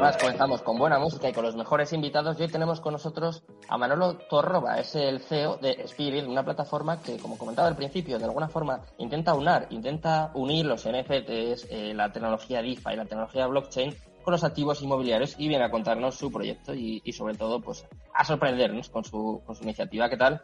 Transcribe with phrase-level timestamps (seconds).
[0.00, 2.38] además comenzamos con buena música y con los mejores invitados.
[2.38, 7.00] Y hoy tenemos con nosotros a Manolo Torroba, es el CEO de Spirit, una plataforma
[7.02, 11.92] que, como comentaba al principio, de alguna forma intenta unar, intenta unir los NFTs, eh,
[11.94, 16.30] la tecnología DeFi, la tecnología blockchain con los activos inmobiliarios y viene a contarnos su
[16.30, 20.08] proyecto y, sobre todo pues a sorprendernos con su, con su iniciativa.
[20.08, 20.42] ¿Qué tal?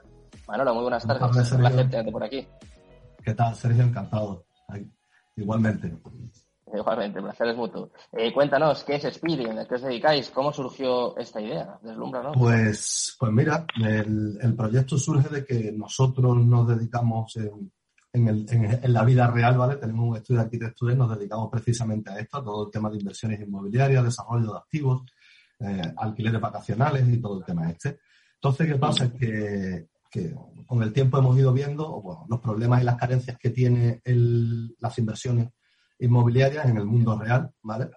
[0.48, 1.22] Manolo, muy buenas tardes.
[1.52, 2.46] Un placer tenerte por aquí.
[3.22, 3.84] ¿Qué tal, Sergio?
[3.84, 4.44] Encantado.
[5.34, 5.92] Igualmente.
[6.74, 7.90] Igualmente, el placer es mutuo.
[8.12, 9.46] Eh, cuéntanos, ¿qué es Speedy?
[9.46, 10.30] ¿A qué os dedicáis?
[10.30, 11.78] ¿Cómo surgió esta idea?
[11.80, 12.36] Deslúmbranos.
[12.36, 17.70] Pues, pues mira, el, proyecto surge de que nosotros nos dedicamos en,
[18.92, 19.76] la vida real, ¿vale?
[19.76, 22.90] Tenemos un estudio de arquitectura y nos dedicamos precisamente a esto, a todo el tema
[22.90, 25.02] de inversiones inmobiliarias, desarrollo de activos,
[25.60, 27.98] eh, alquileres vacacionales y todo el tema este.
[28.34, 29.04] Entonces, ¿qué pasa?
[29.04, 29.86] Es que,
[30.66, 34.00] con el tiempo hemos ido viendo los problemas y las carencias que tiene
[34.80, 35.50] las inversiones
[35.98, 37.90] inmobiliarias en el mundo real, ¿vale?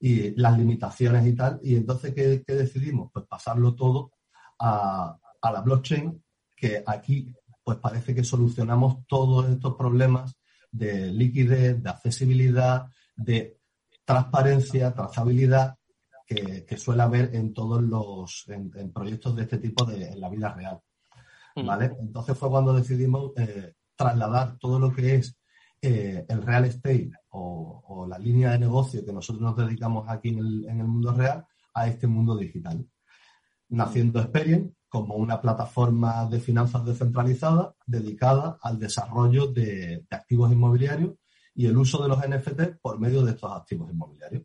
[0.00, 1.58] Y las limitaciones y tal.
[1.62, 3.10] Y entonces, ¿qué, decidimos?
[3.12, 4.12] Pues pasarlo todo
[4.58, 6.22] a, a, la blockchain,
[6.54, 7.34] que aquí
[7.64, 10.36] pues parece que solucionamos todos estos problemas
[10.70, 13.58] de liquidez, de accesibilidad, de
[14.04, 15.76] transparencia, trazabilidad
[16.26, 20.52] que, suele haber en todos los en, proyectos de este tipo de, en la vida
[20.52, 20.80] real.
[21.54, 21.66] Mm.
[21.66, 21.96] ¿Vale?
[22.00, 25.36] Entonces fue cuando decidimos eh, trasladar todo lo que es
[25.82, 30.38] eh, el real estate o, la línea de negocio que nosotros nos dedicamos aquí en
[30.38, 32.86] el, mundo real a este mundo digital.
[33.68, 41.14] Naciendo Experience como una plataforma de finanzas descentralizada dedicada al desarrollo de, activos inmobiliarios
[41.54, 44.44] y el uso de los NFT por medio de estos activos inmobiliarios.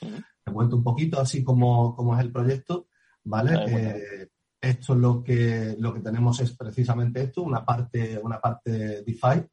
[0.00, 2.88] Te cuento un poquito así como, es el proyecto,
[3.24, 3.64] ¿vale?
[3.66, 4.28] Eh,
[4.60, 9.46] esto es lo que, lo que tenemos es precisamente esto, una parte, una parte DeFi,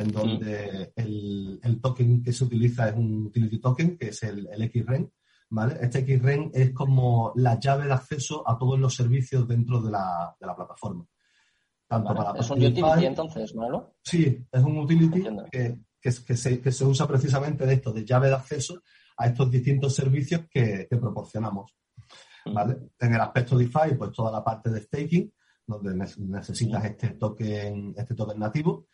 [0.00, 4.70] en donde el, token que se utiliza es un utility token, que es el, el
[4.70, 5.12] XREN,
[5.50, 5.76] ¿vale?
[5.80, 10.34] Este XREN es como la llave de acceso a todos los servicios dentro de la,
[10.38, 11.06] plataforma.
[11.86, 13.94] Tanto para ¿Es un utility entonces, ¿no?
[14.02, 18.80] Sí, es un utility que, se, usa precisamente de esto, de llave de acceso
[19.18, 21.76] a estos distintos servicios que, proporcionamos.
[22.46, 22.54] Mm.
[22.54, 22.76] ¿vale?
[22.98, 25.30] En el aspecto DeFi, pues toda la parte de staking,
[25.66, 28.86] donde necesitas este token, este token nativo.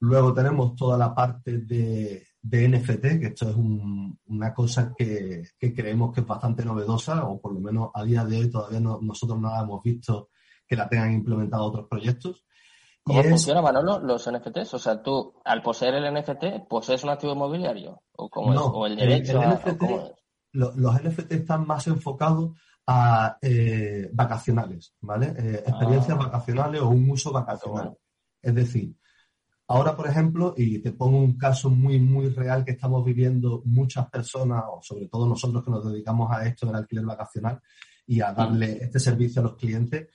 [0.00, 6.20] Luego tenemos toda la parte de, NFT, que esto es una cosa que, creemos que
[6.20, 9.62] es bastante novedosa, o por lo menos a día de hoy todavía nosotros no la
[9.62, 10.28] hemos visto
[10.66, 12.44] que la tengan implementado otros proyectos.
[13.02, 14.74] ¿Cómo funciona, Manolo, los NFTs?
[14.74, 18.02] O sea, tú, al poseer el NFT, ¿posees un activo inmobiliario?
[18.12, 18.60] ¿O, cómo es?
[18.60, 19.40] ¿O el derecho
[20.52, 22.50] Los NFT están más enfocados
[22.86, 25.34] a eh, vacacionales, ¿vale?
[25.38, 26.24] Eh, experiencias ah.
[26.24, 27.96] vacacionales o un uso vacacional.
[28.42, 28.94] Es decir,
[29.68, 34.08] Ahora, por ejemplo, y te pongo un caso muy, muy real que estamos viviendo muchas
[34.08, 37.60] personas, o sobre todo nosotros que nos dedicamos a esto del alquiler vacacional
[38.06, 40.08] y a darle este servicio a los clientes.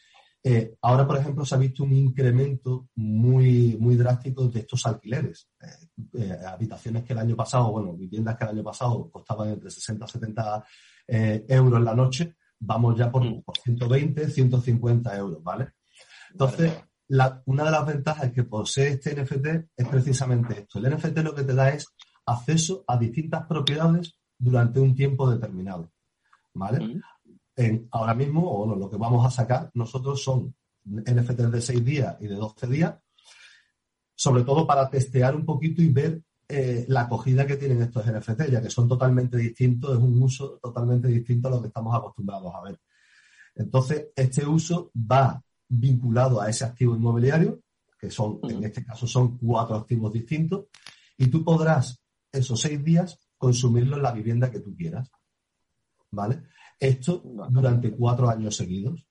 [0.44, 5.50] Eh, ahora, por ejemplo, se ha visto un incremento muy, muy drástico de estos alquileres.
[5.62, 9.70] Eh, eh, habitaciones que el año pasado, bueno, viviendas que el año pasado costaban entre
[9.70, 10.66] 60 y 70
[11.50, 15.74] euros la noche, vamos ya por, por 120, 150 euros, ¿vale?
[16.32, 16.72] Entonces,
[17.46, 20.80] una de las ventajas que posee este NFT es precisamente esto.
[20.80, 21.86] El NFT lo que te da es
[22.26, 25.92] acceso a distintas propiedades durante un tiempo determinado.
[26.54, 27.02] ¿Vale?
[27.92, 32.28] ahora mismo, o lo que vamos a sacar nosotros son NFTs de 6 días y
[32.28, 32.96] de 12 días,
[34.16, 38.50] sobre todo para testear un poquito y ver eh, la acogida que tienen estos NFTs,
[38.50, 42.54] ya que son totalmente distintos, es un uso totalmente distinto a lo que estamos acostumbrados
[42.54, 42.80] a ver.
[43.56, 47.62] Entonces, este uso va vinculado a ese activo inmobiliario,
[47.98, 50.66] que son, en este caso son cuatro activos distintos,
[51.18, 52.02] y tú podrás
[52.32, 55.10] esos seis días consumirlo en la vivienda que tú quieras.
[56.12, 56.44] ¿Vale?
[56.80, 59.06] Esto durante cuatro años seguidos.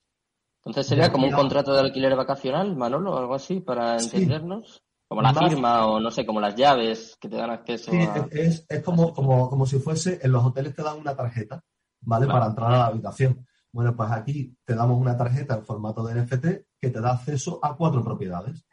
[0.58, 4.82] Entonces sería como un contrato de alquiler vacacional, Manolo, o algo así, para entendernos.
[5.08, 7.98] Como la firma o no sé, como las llaves que te dan acceso sí,
[8.30, 11.64] es, es como, como, como si fuese, en los hoteles te dan una tarjeta,
[12.02, 12.28] ¿vale?
[12.28, 13.44] Para entrar a la habitación.
[13.72, 16.46] Bueno, pues aquí te damos una tarjeta en formato de NFT
[16.80, 18.66] que te da acceso a cuatro propiedades,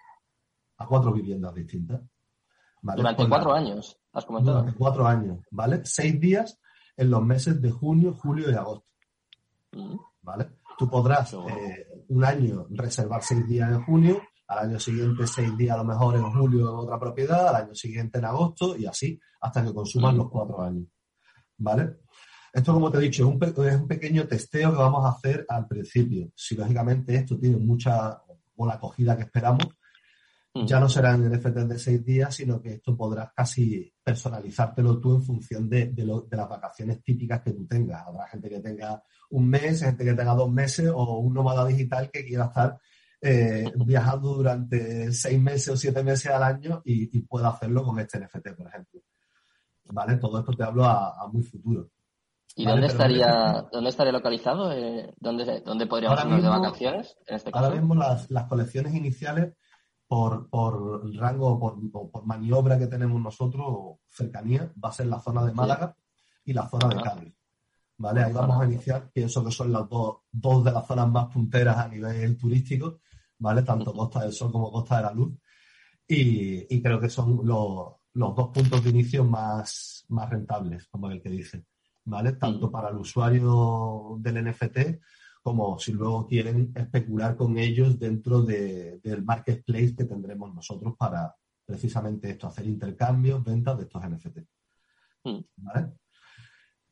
[0.78, 2.02] a cuatro viviendas distintas.
[2.82, 4.58] Durante cuatro años, has comentado.
[4.58, 5.82] Durante cuatro años, ¿vale?
[5.84, 6.60] Seis días
[6.96, 8.88] en los meses de junio, julio y agosto.
[9.74, 9.98] Mm.
[10.22, 10.50] ¿Vale?
[10.78, 15.76] Tú podrás eh, un año reservar seis días en junio, al año siguiente seis días
[15.76, 19.20] a lo mejor en julio en otra propiedad, al año siguiente en agosto y así
[19.42, 20.18] hasta que consuman mm.
[20.18, 20.88] los cuatro años.
[21.58, 21.98] ¿Vale?
[22.58, 26.32] Esto, como te he dicho, es un, pequeño testeo que vamos a hacer al principio.
[26.36, 28.20] Si lógicamente esto tiene mucha
[28.56, 29.68] o la acogida que esperamos,
[30.66, 35.22] ya no serán NFTs de seis días, sino que esto podrás casi personalizártelo tú en
[35.22, 35.94] función de,
[36.32, 38.08] las vacaciones típicas que tú tengas.
[38.08, 42.10] Habrá gente que tenga un mes, gente que tenga dos meses o un nómada digital
[42.10, 42.80] que quiera estar
[43.22, 48.20] eh, viajando durante seis meses o siete meses al año y, pueda hacerlo con este
[48.20, 49.00] NFT, por ejemplo.
[49.92, 50.18] ¿Vale?
[50.18, 51.92] Todo esto te hablo a, muy futuro.
[52.58, 54.72] ¿Y dónde estaría dónde estaría localizado?
[54.72, 57.16] Eh, ¿Dónde, dónde podríamos irnos de vacaciones?
[57.28, 57.64] En este caso?
[57.64, 59.54] Ahora mismo las, las colecciones iniciales
[60.08, 65.46] por, por rango, por, por, maniobra que tenemos nosotros, cercanía, va a ser la zona
[65.46, 65.96] de Málaga
[66.46, 67.36] y la zona de Cádiz.
[68.00, 68.24] ¿Vale?
[68.24, 71.78] Ahí vamos a iniciar, pienso que son las dos, dos de las zonas más punteras
[71.78, 73.02] a nivel turístico,
[73.38, 73.62] ¿vale?
[73.62, 75.38] Tanto Costa del Sol como Costa de la Luz.
[76.08, 81.12] Y, y creo que son los, los, dos puntos de inicio más, más rentables, como
[81.12, 81.66] el que dice,
[82.08, 82.34] ¿vale?
[82.34, 84.78] Tanto para el usuario del NFT
[85.44, 91.34] como si luego quieren especular con ellos dentro del marketplace que tendremos nosotros para
[91.66, 94.40] precisamente esto, hacer intercambios, ventas de estos NFT.
[95.24, 95.40] Hmm.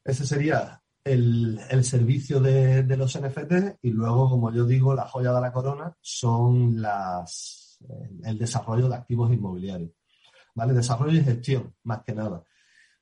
[0.04, 5.42] Ese sería el, servicio de, los NFT y luego, como yo digo, la joya de
[5.42, 7.78] la corona son las,
[8.24, 9.92] el desarrollo de activos inmobiliarios.
[10.54, 10.74] ¿Vale?
[10.74, 12.44] Desarrollo y gestión, más que nada.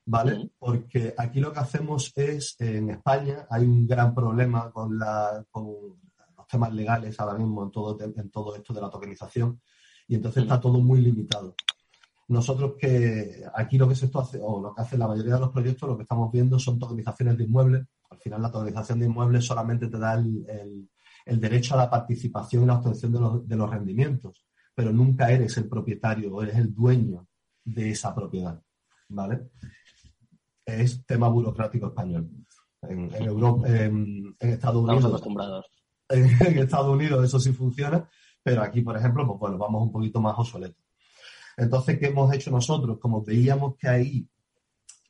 [0.06, 0.52] ¿Vale?
[0.58, 5.66] Porque aquí lo que hacemos es, en España hay un gran problema con, la, con
[6.38, 9.60] los temas legales ahora mismo en todo, en todo esto de la tokenización
[10.08, 11.56] y entonces está todo muy limitado.
[12.28, 15.52] Nosotros que aquí lo que se hace, o lo que hace la mayoría de los
[15.52, 17.86] proyectos, lo que estamos viendo son tokenizaciones de inmuebles.
[18.10, 20.90] Al final la tokenización de inmuebles solamente te da el,
[21.26, 25.32] el, derecho a la participación y la obtención de los, de los rendimientos, pero nunca
[25.32, 27.28] eres el propietario o eres el dueño
[27.64, 28.62] de esa propiedad.
[29.10, 29.50] ¿Vale?
[30.66, 32.30] Es tema burocrático español.
[32.82, 35.06] En, Europa, en, Estados Unidos.
[35.06, 35.66] acostumbrados.
[36.10, 38.08] En, Estados Unidos eso sí funciona,
[38.44, 40.84] pero aquí, por ejemplo, pues bueno, vamos un poquito más obsoletos.
[41.56, 43.00] Entonces, ¿qué hemos hecho nosotros?
[43.00, 44.28] Como veíamos que ahí,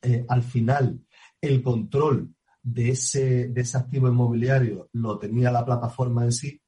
[0.02, 1.00] eh, al final,
[1.40, 6.62] el control de ese, de ese activo inmobiliario lo tenía la plataforma en sí,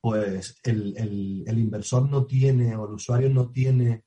[0.00, 0.94] pues el,
[1.46, 4.04] el, inversor no tiene o el usuario no tiene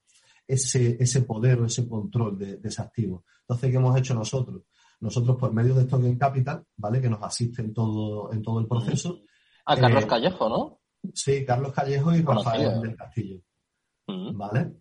[0.54, 3.26] ese, ese poder o ese control de, ese activo.
[3.42, 4.64] Entonces, ¿qué hemos hecho nosotros?
[5.00, 7.02] Nosotros, por medio de Token Capital, ¿vale?
[7.02, 9.22] Que nos asiste en todo, en todo el proceso.
[9.66, 10.80] A Carlos eh, Callejo, ¿no?
[11.14, 13.42] Sí, Carlos Callejo y Rafael del Castillo.
[14.08, 14.74] ¿Vale?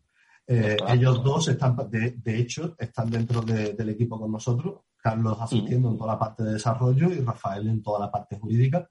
[0.46, 4.80] Eh, ellos dos están, de, hecho, están dentro del equipo con nosotros.
[4.96, 8.88] Carlos asistiendo en toda la parte de desarrollo y Rafael en toda la parte jurídica.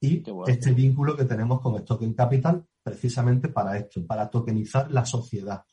[0.00, 5.64] Y este vínculo que tenemos con Token Capital, precisamente para esto, para tokenizar la sociedad.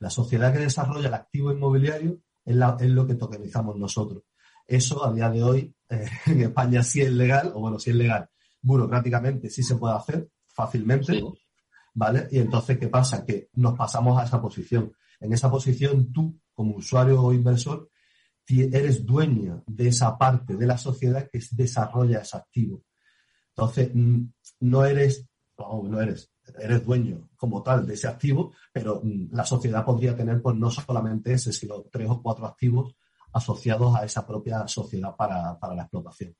[0.00, 4.22] La sociedad que desarrolla el activo inmobiliario es, lo que tokenizamos nosotros.
[4.66, 7.96] Eso a día de hoy eh, en España sí es legal, o bueno, sí es
[7.96, 8.28] legal,
[8.60, 11.22] burocráticamente sí se puede hacer fácilmente,
[11.94, 12.28] ¿vale?
[12.30, 13.24] Y entonces, ¿qué pasa?
[13.24, 14.92] Que nos pasamos a esa posición.
[15.20, 17.90] En esa posición tú, como usuario o inversor,
[18.48, 22.84] eres dueño de esa parte de la sociedad que desarrolla ese activo.
[23.50, 23.90] Entonces,
[24.60, 25.26] no eres,
[25.58, 30.40] no eres, eres dueño como tal de ese activo, pero mm, la sociedad podría tener
[30.40, 32.94] pues no solamente ese, sino tres o cuatro activos
[33.32, 36.34] asociados a esa propia sociedad para, la explotación.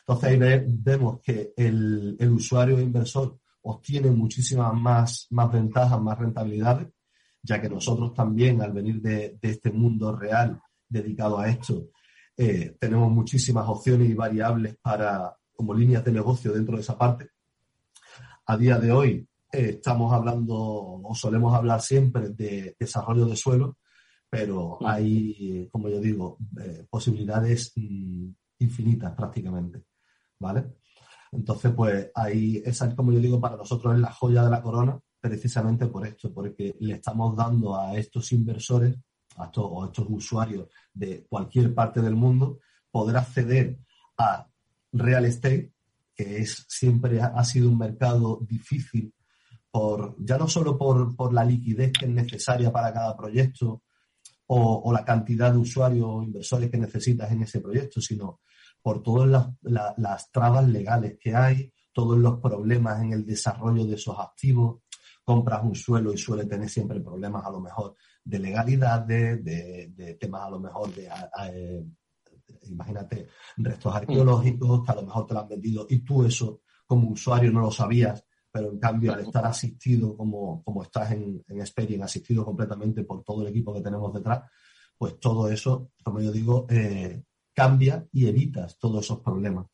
[0.00, 6.88] Entonces ahí vemos que el, usuario e inversor obtiene muchísimas más, más ventajas, más rentabilidades,
[7.42, 11.90] ya que nosotros también al venir de, este mundo real dedicado a esto,
[12.36, 17.30] eh, tenemos muchísimas opciones y variables para, como líneas de negocio dentro de esa parte.
[18.46, 23.78] A día de hoy, eh, estamos hablando o solemos hablar siempre de desarrollo de suelo,
[24.28, 24.86] pero mm.
[24.86, 28.28] hay, como yo digo, eh, posibilidades mm,
[28.58, 29.84] infinitas prácticamente,
[30.38, 30.76] ¿vale?
[31.32, 34.98] Entonces, pues ahí, esa, como yo digo, para nosotros es la joya de la corona,
[35.20, 38.96] precisamente por esto, porque le estamos dando a estos inversores
[39.36, 43.78] a estos, o a estos usuarios de cualquier parte del mundo poder acceder
[44.18, 44.48] a
[44.92, 45.72] real estate,
[46.14, 49.12] que es siempre ha sido un mercado difícil
[49.70, 53.82] por, ya no solo por, la liquidez que es necesaria para cada proyecto
[54.46, 58.40] o, la cantidad de usuarios o inversores que necesitas en ese proyecto, sino
[58.80, 64.18] por todas las, trabas legales que hay, todos los problemas en el desarrollo de esos
[64.18, 64.82] activos.
[65.22, 67.94] Compras un suelo y suele tener siempre problemas a lo mejor
[68.24, 71.10] de legalidad, de, temas a lo mejor de,
[71.52, 71.84] eh,
[72.62, 77.10] imagínate, restos arqueológicos que a lo mejor te lo han vendido y tú eso como
[77.10, 81.60] usuario no lo sabías pero en cambio al estar asistido como, como estás en, en
[81.60, 84.50] Experian, asistido completamente por todo el equipo que tenemos detrás,
[84.96, 87.22] pues todo eso, como yo digo, eh,
[87.54, 89.66] cambia y evitas todos esos problemas.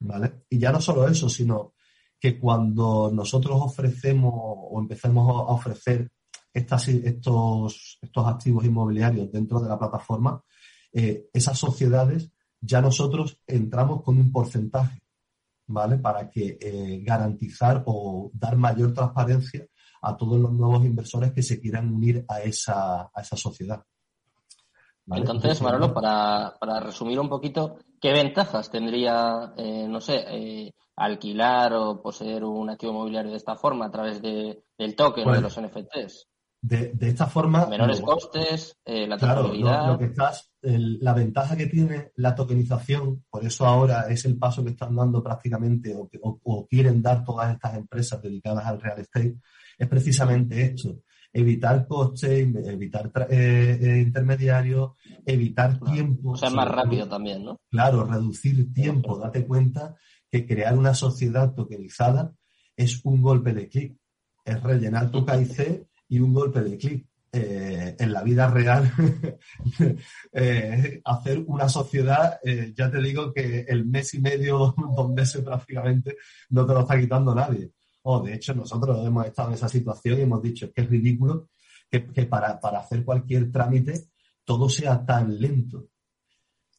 [0.00, 0.44] ¿vale?
[0.48, 1.74] Y ya no solo eso, sino
[2.18, 6.10] que cuando nosotros ofrecemos o empecemos a ofrecer
[6.52, 10.42] estas, estos, estos activos inmobiliarios dentro de la plataforma,
[10.92, 15.00] eh, esas sociedades ya nosotros entramos con un porcentaje,
[15.70, 15.98] ¿vale?
[15.98, 19.66] Para que eh, garantizar o dar mayor transparencia
[20.02, 23.82] a todos los nuevos inversores que se quieran unir a esa, a esa sociedad.
[25.12, 31.72] Entonces, Manolo, para, para, resumir un poquito, ¿qué ventajas tendría, eh, no sé, eh, alquilar
[31.74, 35.40] o poseer un activo inmobiliario de esta forma a través de, del token o de
[35.40, 36.28] pues, los NFTs?
[36.62, 37.66] De, de esta forma.
[37.66, 43.44] Menores costes, eh, la claro, lo, que estás, la ventaja que tiene la tokenización, por
[43.44, 47.76] eso ahora es el paso que están dando prácticamente o, o quieren dar todas estas
[47.76, 49.36] empresas dedicadas al real estate,
[49.78, 51.00] es precisamente esto
[51.32, 52.30] evitar costes,
[52.66, 54.92] evitar eh, eh, intermediarios,
[55.24, 56.32] evitar tiempo.
[56.32, 57.60] O sea, más rápido también, ¿no?
[57.70, 59.18] Claro, reducir tiempo.
[59.18, 59.96] Date cuenta
[60.30, 62.32] que crear una sociedad tokenizada
[62.76, 63.96] es un golpe de clic.
[64.44, 67.06] Es rellenar tu KIC y un golpe de clic.
[67.32, 68.92] Eh, en la vida real,
[71.04, 72.40] hacer una sociedad,
[72.74, 76.16] ya te digo que el mes y medio, dos meses prácticamente,
[76.48, 77.70] no te lo está quitando nadie
[78.02, 81.48] o de hecho nosotros hemos estado en esa situación y hemos dicho que es ridículo
[81.90, 84.10] que, para, hacer cualquier trámite
[84.44, 85.88] todo sea tan lento.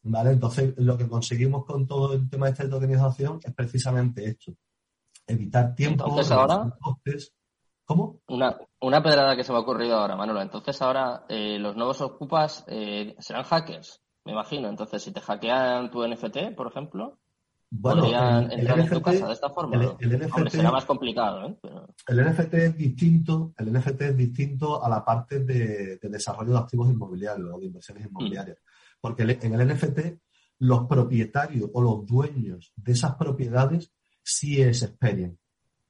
[0.04, 0.32] ¿Vale?
[0.32, 4.52] Entonces, lo que conseguimos con todo el tema de esta tokenización es precisamente esto.
[5.26, 7.32] Evitar tiempo, Entonces, ahora, costes.
[7.84, 8.20] ¿Cómo?
[8.28, 10.40] Una, una pedrada que se me ha ocurrido ahora, Manolo.
[10.40, 14.68] Entonces ahora eh, los nuevos ocupas eh, serán hackers, me imagino.
[14.68, 17.18] Entonces, si te hackean tu NFT, por ejemplo,
[17.74, 19.96] bueno, el, entrar NFT, en tu casa de esta forma.
[19.98, 21.56] El, NFT, será más complicado, ¿eh?
[22.06, 26.90] El NFT es distinto, el NFT es distinto a la parte de, desarrollo de activos
[26.90, 28.58] inmobiliarios o de inversiones inmobiliarias.
[29.00, 30.00] Porque en el NFT
[30.58, 33.90] los propietarios o los dueños de esas propiedades
[34.22, 35.38] sí es Experian,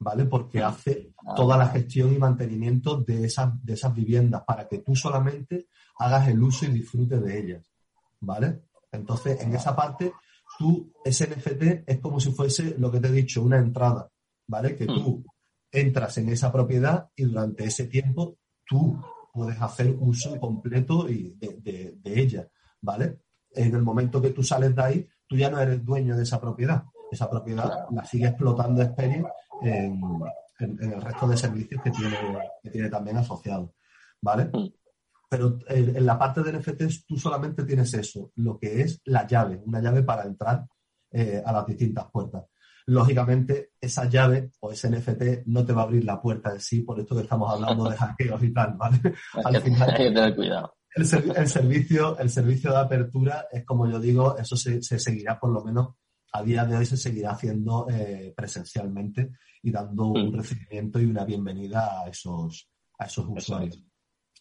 [0.02, 0.24] ¿vale?
[0.24, 1.34] Porque hace ah.
[1.34, 5.68] toda la gestión y mantenimiento de esas, de esas viviendas para que tú solamente
[5.98, 7.70] hagas el uso y disfrutes de ellas,
[8.20, 8.62] ¿vale?
[8.90, 10.12] Entonces, en esa parte
[10.58, 14.10] tú, ese NFT es como si fuese lo que te he dicho, una entrada,
[14.46, 14.76] ¿vale?
[14.76, 15.24] Que tú hmm.
[15.70, 18.98] entras en esa propiedad y durante ese tiempo tú
[19.32, 22.48] puedes hacer uso completo y de, ella,
[22.80, 23.20] ¿vale?
[23.54, 26.40] En el momento que tú sales de ahí, tú ya no eres dueño de esa
[26.40, 26.84] propiedad.
[27.10, 29.26] Esa propiedad la sigue explotando Experian
[29.62, 30.00] en,
[30.58, 32.16] el resto de servicios que tiene,
[32.62, 33.74] que tiene también asociado,
[34.20, 34.50] ¿vale?
[34.52, 34.68] Hmm
[35.32, 39.62] pero en la parte de NFTs tú solamente tienes eso, lo que es la llave,
[39.64, 40.66] una llave para entrar
[41.10, 42.44] eh, a las distintas puertas.
[42.84, 46.82] Lógicamente, esa llave o ese NFT no te va a abrir la puerta en sí,
[46.82, 48.98] por esto que estamos hablando de hackeos y tal, ¿vale?
[49.42, 50.74] Al final, hay que tener cuidado.
[50.94, 55.64] El, servicio, el servicio de apertura es como yo digo, eso se, seguirá por lo
[55.64, 55.94] menos
[56.32, 60.34] a día de hoy se seguirá haciendo eh, presencialmente y dando un mm.
[60.34, 63.78] recibimiento y una bienvenida a esos, a esos usuarios.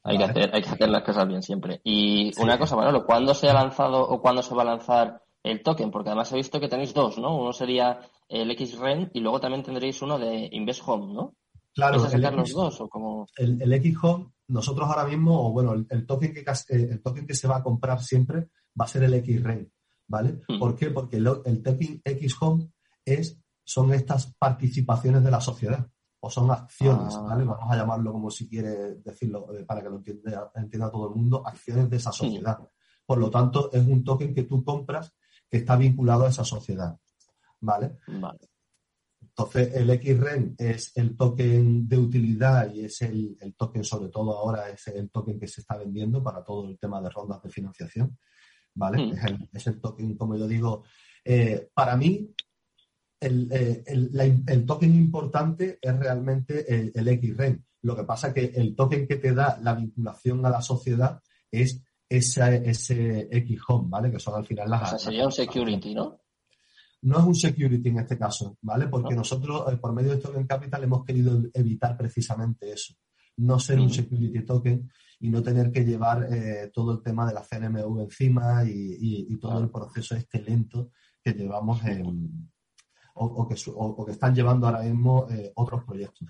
[0.03, 1.81] Hay, que hacer, hay que hacer las cosas bien siempre.
[1.83, 5.61] Y una cosa, Manolo, ¿cuándo se ha lanzado o cuándo se va a lanzar el
[5.61, 5.91] token?
[5.91, 7.37] Porque además he visto que tenéis dos, ¿no?
[7.37, 11.35] Uno sería el XREN y luego también tendréis uno de Invest Home, ¿no?
[11.73, 13.27] Claro, el, los dos o como...
[13.37, 17.35] el, el X Home, nosotros ahora mismo, o bueno, el, token que, el token que
[17.35, 19.71] se va a comprar siempre va a ser el XREN,
[20.11, 20.41] ¿vale?
[20.47, 20.59] Hmm.
[20.59, 20.91] ¿Por qué?
[20.91, 22.69] Porque el, el X Home
[23.05, 25.89] es, son estas participaciones de la sociedad
[26.19, 27.21] o son acciones, ah.
[27.21, 27.45] ¿vale?
[27.45, 31.15] Vamos a llamarlo como si quiere decirlo eh, para que lo entienda, entienda, todo el
[31.15, 32.59] mundo, acciones de esa sociedad.
[33.05, 35.13] Por lo tanto, es un token que tú compras
[35.49, 36.97] que está vinculado a esa sociedad,
[37.61, 37.97] ¿vale?
[39.21, 44.69] Entonces, el XREN es el token de utilidad y es el, token, sobre todo ahora,
[44.69, 48.17] es el token que se está vendiendo para todo el tema de rondas de financiación,
[48.75, 49.05] ¿vale?
[49.05, 49.13] Hmm.
[49.13, 50.83] Es, el, es, el, token, como yo digo,
[51.23, 52.33] eh, para mí
[53.19, 57.65] eh, el, token importante es realmente el, el XREN.
[57.83, 61.21] Lo que pasa es que el token que te da la vinculación a la sociedad
[61.49, 64.11] es ese, ese X-Home, ¿vale?
[64.11, 64.83] Que son al final las...
[64.83, 66.19] O sea, sería un security, ¿no?
[67.03, 68.87] No es un security en este caso, ¿vale?
[68.87, 72.93] Porque nosotros, eh, por medio de Token Capital, hemos querido evitar precisamente eso.
[73.37, 77.33] No ser un security token y no tener que llevar eh, todo el tema de
[77.33, 80.91] la CNMV encima y, todo el proceso este lento
[81.23, 82.51] que llevamos en,
[83.15, 86.27] o, que, o, que, están llevando ahora mismo eh, otros proyectos.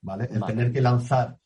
[0.00, 0.28] ¿vale?
[0.30, 1.38] El tener que lanzar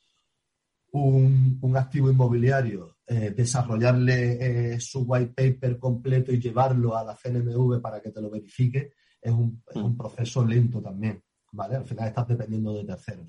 [0.92, 7.16] un, un activo inmobiliario, eh, desarrollarle eh, su white paper completo y llevarlo a la
[7.16, 11.22] CNMV para que te lo verifique, es un, es un proceso lento también.
[11.52, 11.76] ¿vale?
[11.76, 13.26] Al final estás dependiendo de terceros.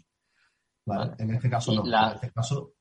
[0.86, 1.14] ¿Vale?
[1.18, 1.86] En este caso no.
[1.86, 2.74] En este caso,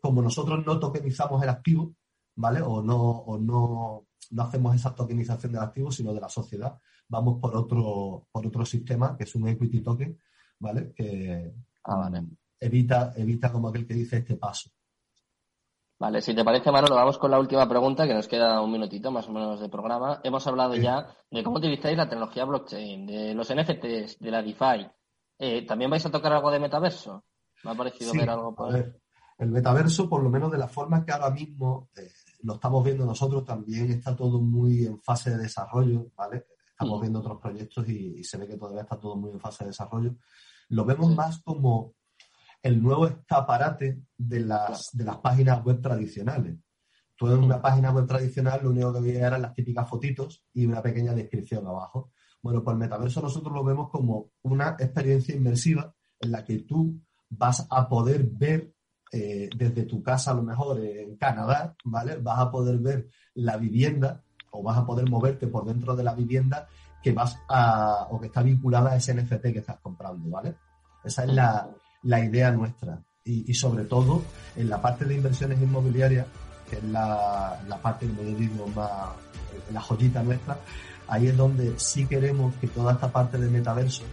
[0.00, 1.94] como nosotros no tokenizamos el activo,
[2.36, 2.60] ¿vale?
[2.62, 7.38] O no, o no, no hacemos esa tokenización del activo, sino de la sociedad, vamos
[7.40, 10.18] por otro, por otro sistema, que es un equity token,
[10.58, 10.92] ¿vale?
[10.94, 11.52] Que,
[11.84, 12.26] ah, vale.
[12.58, 14.70] evita, evita como aquel que dice este paso.
[15.98, 19.10] Vale, si te parece, Manolo, vamos con la última pregunta, que nos queda un minutito
[19.10, 20.18] más o menos de programa.
[20.24, 24.88] Hemos hablado ya de cómo utilizáis la tecnología blockchain, de los NFTs, de la DeFi.
[25.42, 27.24] Eh, ¿También vais a tocar algo de metaverso?
[27.64, 28.84] Me ha parecido ver algo por ahí.
[29.38, 32.10] El metaverso, por lo menos de la forma que ahora mismo eh,
[32.42, 36.44] lo estamos viendo nosotros, también está todo muy en fase de desarrollo, ¿vale?
[36.68, 37.00] Estamos mm.
[37.00, 40.14] viendo otros proyectos y, se ve que todavía está todo muy en fase de desarrollo.
[40.68, 41.94] Lo vemos más como
[42.62, 46.58] el nuevo escaparate de las, de las páginas web tradicionales.
[47.16, 50.66] Tú en una página web tradicional lo único que veía eran las típicas fotitos y
[50.66, 52.10] una pequeña descripción abajo.
[52.42, 57.00] Bueno, pues el metaverso nosotros lo vemos como una experiencia inmersiva en la que tú
[57.28, 58.72] vas a poder ver
[59.12, 62.16] eh, desde tu casa, a lo mejor en Canadá, ¿vale?
[62.16, 66.14] Vas a poder ver la vivienda o vas a poder moverte por dentro de la
[66.14, 66.68] vivienda
[67.02, 70.56] que vas a, o que está vinculada a ese NFT que estás comprando, ¿vale?
[71.04, 71.68] Esa es la,
[72.02, 73.02] la idea nuestra.
[73.24, 74.22] Y, sobre todo
[74.56, 76.26] en la parte de inversiones inmobiliarias,
[76.68, 79.10] que es la, la parte, como yo digo, más
[79.72, 80.58] la joyita nuestra,
[81.10, 84.04] ahí es donde sí queremos que toda esta parte de metaverso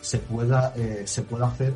[0.00, 1.74] se pueda, eh, se pueda hacer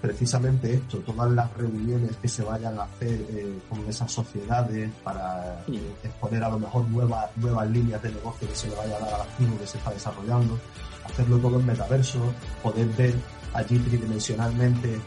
[0.00, 5.64] precisamente esto, todas las reuniones que se vayan a hacer eh, con esas sociedades para
[6.02, 9.14] exponer a lo mejor nuevas, nuevas líneas de negocio que se le vaya a dar
[9.14, 10.58] al activo que se está desarrollando,
[11.04, 12.20] hacerlo todo en metaverso,
[12.62, 13.14] poder ver
[13.54, 15.00] allí tridimensionalmente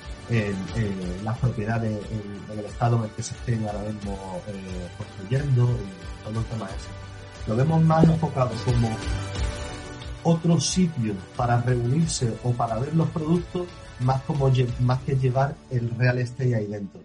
[1.24, 6.24] las propiedades en, el estado en el que se estén ahora mismo eh, construyendo y
[6.24, 7.11] todo el tema ese.
[7.48, 8.90] Lo vemos más enfocado como
[10.24, 13.68] otro sitio para reunirse o para ver los productos
[14.00, 17.02] más como más que llevar el real estate ahí dentro.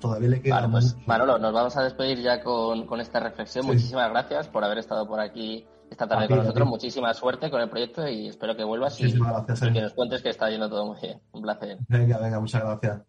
[0.00, 0.68] Todavía le queda.
[0.70, 3.66] pues Manolo, nos vamos a despedir ya con, esta reflexión.
[3.66, 6.68] Muchísimas gracias por haber estado por aquí esta tarde con nosotros.
[6.68, 10.50] Muchísima suerte con el proyecto y espero que vuelvas y, que nos cuentes que está
[10.50, 11.20] yendo todo muy bien.
[11.32, 11.78] Un placer.
[11.88, 13.02] Venga, venga, muchas gracias.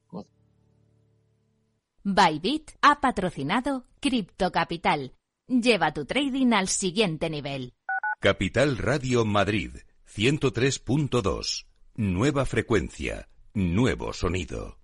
[2.03, 5.11] Bybit ha patrocinado Crypto Capital.
[5.49, 7.73] Lleva tu trading al siguiente nivel.
[8.19, 9.77] Capital Radio Madrid
[10.13, 11.65] 103.2.
[11.95, 14.77] Nueva frecuencia, nuevo sonido.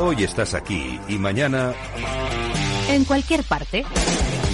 [0.00, 1.74] Hoy estás aquí y mañana
[2.88, 3.84] en cualquier parte.